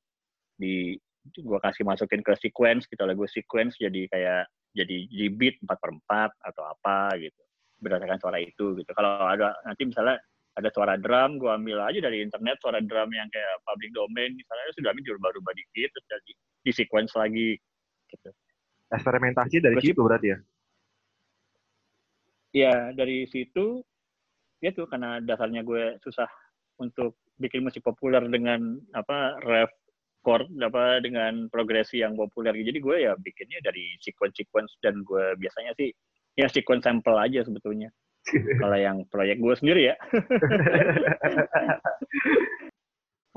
[0.56, 0.96] di
[1.28, 5.90] gue kasih masukin ke sequence gitu lagu sequence jadi kayak jadi di beat empat per
[5.92, 7.42] empat atau apa gitu
[7.84, 8.90] berdasarkan suara itu gitu.
[8.96, 10.16] Kalau ada nanti misalnya
[10.56, 14.74] ada suara drum gue ambil aja dari internet suara drum yang kayak public domain misalnya
[14.74, 16.32] sudah ambil baru dikit terus jadi
[16.66, 17.54] di sequence lagi
[18.10, 18.34] gitu
[18.92, 20.38] eksperimentasi dari situ berarti ya?
[22.48, 23.84] Iya, dari situ
[24.58, 26.26] ya tuh karena dasarnya gue susah
[26.82, 29.70] untuk bikin musik populer dengan apa ref
[30.26, 32.56] chord apa dengan progresi yang populer.
[32.56, 35.92] Jadi gue ya bikinnya dari sequence sequence dan gue biasanya sih
[36.34, 37.88] ya sequence sampel aja sebetulnya.
[38.60, 39.96] Kalau yang proyek gue sendiri ya.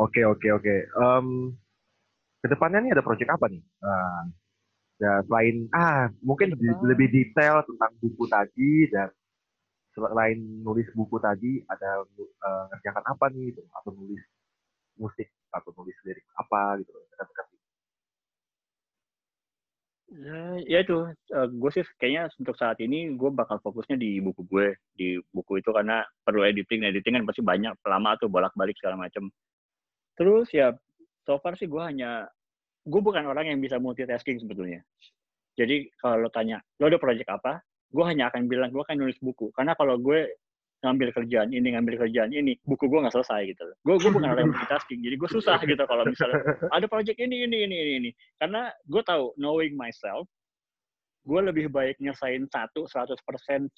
[0.02, 0.76] Oke oke oke.
[0.98, 1.54] Um,
[2.42, 3.62] ke depannya nih ada proyek apa nih?
[3.86, 4.34] Uh,
[5.02, 9.10] Ya, selain ah mungkin di, lebih detail tentang buku tadi dan
[9.98, 14.22] selain nulis buku tadi ada uh, ngerjakan apa nih gitu atau nulis
[15.02, 17.48] musik atau nulis lirik apa gitu dekat-dekat
[20.12, 24.20] Ya, ya itu, uh, eh, gue sih kayaknya untuk saat ini gue bakal fokusnya di
[24.20, 28.76] buku gue, di buku itu karena perlu editing, editing kan pasti banyak, lama tuh bolak-balik
[28.76, 29.32] segala macam.
[30.20, 30.76] Terus ya,
[31.24, 32.28] so far sih gue hanya
[32.82, 34.82] gue bukan orang yang bisa multitasking sebetulnya.
[35.60, 37.62] Jadi kalau lo tanya, lo ada project apa?
[37.92, 39.52] Gue hanya akan bilang, gue akan nulis buku.
[39.52, 40.32] Karena kalau gue
[40.82, 43.62] ngambil kerjaan ini, ngambil kerjaan ini, buku gue nggak selesai gitu.
[43.86, 46.42] Gue gue bukan orang yang multitasking, jadi gue susah gitu kalau misalnya
[46.74, 48.12] ada project ini, ini, ini, ini, ini.
[48.42, 50.26] Karena gue tahu, knowing myself,
[51.22, 53.14] gue lebih baik nyesain satu 100%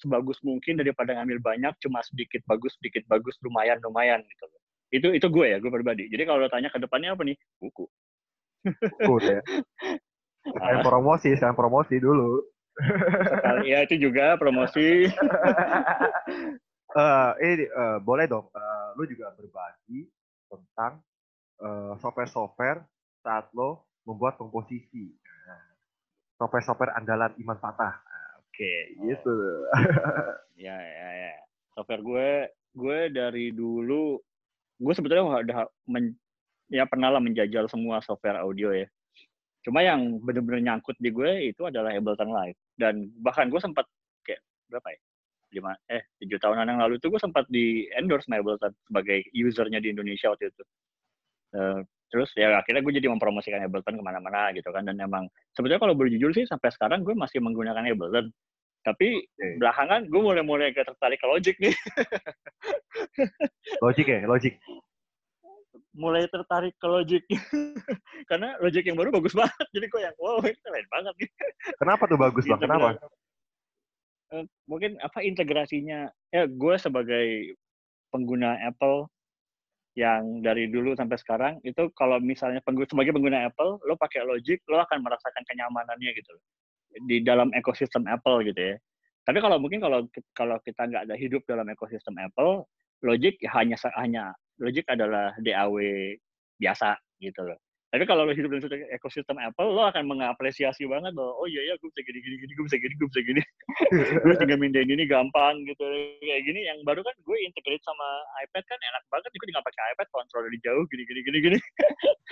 [0.00, 4.46] sebagus mungkin daripada ngambil banyak cuma sedikit bagus sedikit bagus lumayan lumayan gitu
[4.94, 7.84] itu itu gue ya gue pribadi jadi kalau lo tanya ke depannya apa nih buku
[8.64, 9.40] Good ya.
[10.44, 12.44] Sekarang promosi, sekarang promosi dulu.
[13.64, 15.08] ya itu juga promosi.
[16.92, 20.08] uh, ini uh, boleh dong, uh, lu juga berbagi
[20.50, 21.00] tentang
[22.02, 22.88] software-software uh,
[23.24, 25.16] saat lo membuat komposisi.
[26.36, 27.94] Software-software andalan Iman Patah.
[28.42, 29.06] Oke, okay, oh.
[29.08, 29.36] gitu.
[30.66, 31.32] ya, ya, ya.
[31.72, 32.30] Software gue,
[32.74, 34.18] gue dari dulu,
[34.78, 36.14] gue sebetulnya udah men,
[36.74, 38.90] ya pernah lah menjajal semua software audio ya.
[39.62, 42.58] Cuma yang benar-benar nyangkut di gue itu adalah Ableton Live.
[42.74, 43.86] Dan bahkan gue sempat
[44.26, 45.00] kayak berapa ya?
[45.54, 49.78] Lima, eh tujuh tahunan yang lalu itu gue sempat di endorse sama Ableton sebagai usernya
[49.78, 50.62] di Indonesia waktu itu.
[51.54, 51.78] Uh,
[52.10, 54.82] terus ya akhirnya gue jadi mempromosikan Ableton ke mana-mana gitu kan.
[54.82, 58.34] Dan emang sebetulnya kalau berjujur sih sampai sekarang gue masih menggunakan Ableton.
[58.84, 59.56] Tapi okay.
[59.62, 61.72] belakangan gue mulai-mulai agak tertarik ke Logic nih.
[63.86, 64.58] Logic ya, Logic
[65.94, 67.22] mulai tertarik ke Logic.
[68.30, 69.66] Karena Logic yang baru bagus banget.
[69.72, 71.14] Jadi kok yang wow ini keren banget.
[71.80, 72.98] Kenapa tuh bagus bang kenapa?
[74.34, 76.10] uh, mungkin apa integrasinya?
[76.34, 77.54] Ya gue sebagai
[78.10, 79.06] pengguna Apple
[79.94, 84.58] yang dari dulu sampai sekarang itu kalau misalnya pengguna, sebagai pengguna Apple lo pakai Logic
[84.66, 86.34] lo akan merasakan kenyamanannya gitu
[87.06, 88.76] di dalam ekosistem Apple gitu ya.
[89.24, 90.04] Tapi kalau mungkin kalau
[90.34, 92.66] kalau kita nggak ada hidup dalam ekosistem Apple
[93.06, 95.76] Logic hanya hanya Logic adalah DAW
[96.58, 97.58] biasa gitu loh.
[97.94, 101.62] Tapi kalau lo hidup dalam satu ekosistem Apple, lo akan mengapresiasi banget bahwa oh iya
[101.62, 103.42] iya gue bisa gini gini gini, gue bisa gini, gue bisa gini.
[104.26, 105.86] gue tinggal mindahin ini gampang gitu.
[106.18, 108.06] Kayak gini yang baru kan gue integrate sama
[108.42, 109.30] iPad kan enak banget.
[109.30, 111.58] Gue tinggal pakai iPad kontrol dari jauh gini gini gini gini.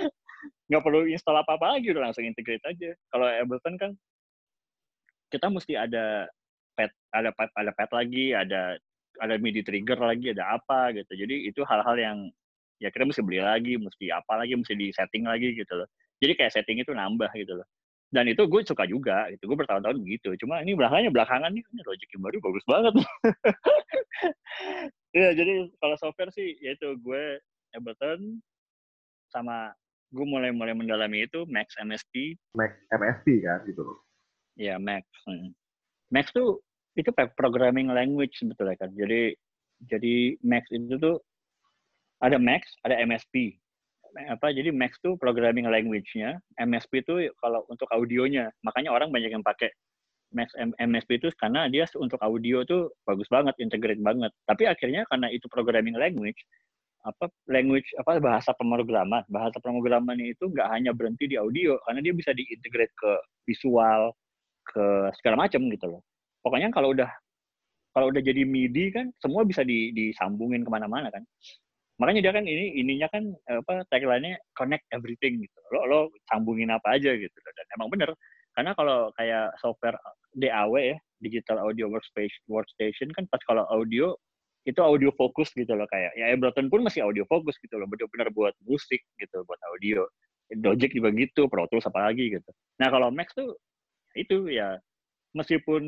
[0.74, 2.90] Nggak perlu install apa-apa lagi udah langsung integrate aja.
[3.14, 3.90] Kalau Ableton kan
[5.30, 6.26] kita mesti ada
[6.74, 8.82] pad, ada pad, ada pad lagi, ada
[9.22, 11.14] ada MIDI trigger lagi, ada apa gitu.
[11.14, 12.18] Jadi itu hal-hal yang
[12.82, 15.86] ya kita mesti beli lagi, mesti apa lagi, mesti di setting lagi gitu loh.
[16.18, 17.66] Jadi kayak setting itu nambah gitu loh.
[18.12, 19.46] Dan itu gue suka juga gitu.
[19.46, 20.34] Gue bertahun-tahun gitu.
[20.44, 22.92] Cuma ini belakangnya belakangan nih, ini Logic yang baru bagus banget.
[25.16, 27.40] ya jadi kalau software sih yaitu gue
[27.72, 28.42] Ableton
[29.32, 29.72] sama
[30.12, 32.36] gue mulai mulai mendalami itu Max MSP.
[32.52, 33.98] Max MSP kan gitu loh.
[34.60, 35.08] Ya Max.
[35.24, 35.56] Hmm.
[36.12, 36.60] Max tuh
[36.96, 38.90] itu programming language sebetulnya kan.
[38.92, 39.32] Jadi
[39.88, 41.18] jadi Max itu tuh
[42.22, 43.58] ada Max, ada MSP.
[44.28, 48.52] Apa jadi Max tuh programming language-nya, MSP itu kalau untuk audionya.
[48.62, 49.72] Makanya orang banyak yang pakai
[50.32, 54.32] Max MSP itu karena dia untuk audio tuh bagus banget, integrate banget.
[54.48, 56.38] Tapi akhirnya karena itu programming language,
[57.02, 62.14] apa language apa bahasa pemrograman, bahasa pemrograman itu nggak hanya berhenti di audio karena dia
[62.14, 63.12] bisa diintegrate ke
[63.48, 64.12] visual,
[64.68, 66.02] ke segala macam gitu loh.
[66.42, 67.10] Pokoknya kalau udah
[67.92, 71.22] kalau udah jadi MIDI kan semua bisa disambungin ke mana-mana kan.
[72.00, 75.58] Makanya dia kan ini ininya kan apa tagline-nya connect everything gitu.
[75.70, 76.00] Lo lo
[76.32, 78.10] sambungin apa aja gitu dan emang bener
[78.52, 79.96] karena kalau kayak software
[80.36, 84.12] DAW ya digital audio workstation workstation kan pas kalau audio
[84.62, 86.14] itu audio fokus gitu loh kayak.
[86.14, 87.86] Ya Ableton pun masih audio fokus gitu loh.
[87.90, 90.06] Benar-benar buat musik gitu buat audio.
[90.52, 92.50] Logic juga gitu Pro Tools apa lagi gitu.
[92.76, 93.56] Nah kalau Max tuh
[94.12, 94.76] itu ya
[95.32, 95.82] meskipun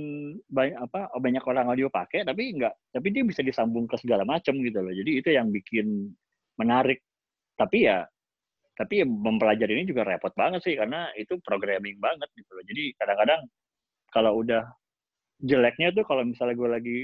[0.49, 4.57] banyak apa banyak orang audio pakai tapi enggak tapi dia bisa disambung ke segala macam
[4.61, 4.93] gitu loh.
[4.93, 6.13] Jadi itu yang bikin
[6.57, 7.05] menarik.
[7.55, 8.03] Tapi ya
[8.75, 12.65] tapi ya mempelajari ini juga repot banget sih karena itu programming banget gitu loh.
[12.67, 13.41] Jadi kadang-kadang
[14.11, 14.67] kalau udah
[15.43, 16.99] jeleknya tuh kalau misalnya gue lagi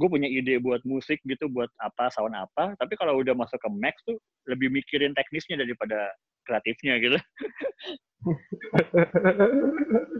[0.00, 3.68] gue punya ide buat musik gitu buat apa sound apa tapi kalau udah masuk ke
[3.68, 4.16] Max tuh
[4.48, 6.08] lebih mikirin teknisnya daripada
[6.48, 7.18] kreatifnya gitu.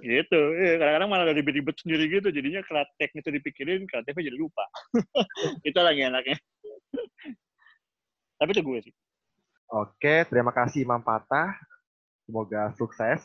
[0.00, 0.40] Gitu.
[0.56, 2.64] Ya, kadang-kadang malah dari ribet-ribet sendiri gitu jadinya
[2.96, 4.64] teknik itu dipikirin kreatifnya jadi lupa.
[5.68, 6.40] Itu lagi enaknya.
[8.40, 8.94] Tapi itu gue sih.
[9.68, 11.52] Oke terima kasih Imam Patah
[12.24, 13.20] semoga sukses.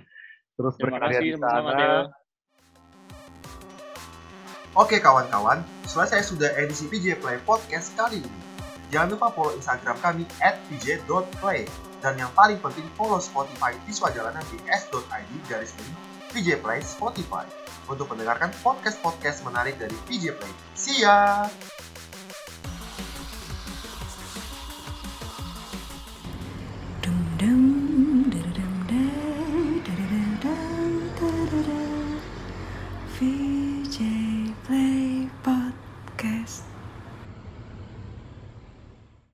[0.56, 2.08] Terus berkarya di sana
[4.76, 8.40] Oke kawan-kawan, selesai sudah edisi PJ Play Podcast kali ini.
[8.92, 11.64] Jangan lupa follow Instagram kami at pj.play
[12.04, 15.96] dan yang paling penting follow Spotify Siswa Jalanan di s.id garis miring
[16.28, 17.48] PJ Play Spotify
[17.88, 20.52] untuk mendengarkan podcast-podcast menarik dari PJ Play.
[20.76, 21.48] See ya!